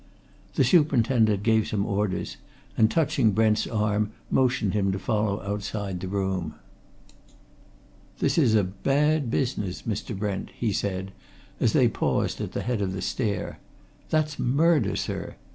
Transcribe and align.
The 0.55 0.63
superintendent 0.63 1.43
gave 1.43 1.67
some 1.67 1.85
orders, 1.85 2.37
and 2.75 2.89
touching 2.89 3.33
Brent's 3.33 3.67
arm 3.67 4.13
motioned 4.31 4.73
him 4.73 4.91
to 4.91 4.97
follow 4.97 5.43
outside 5.43 5.99
the 5.99 6.07
room. 6.07 6.55
"This 8.17 8.39
is 8.39 8.55
a 8.55 8.63
bad 8.63 9.29
business, 9.29 9.83
Mr. 9.83 10.17
Brent!" 10.17 10.49
he 10.57 10.73
said 10.73 11.11
as 11.59 11.73
they 11.73 11.87
paused 11.87 12.41
at 12.41 12.53
the 12.53 12.63
head 12.63 12.81
of 12.81 12.93
the 12.93 13.01
stair. 13.03 13.59
"That's 14.09 14.39
murder, 14.39 14.95
sir! 14.95 15.35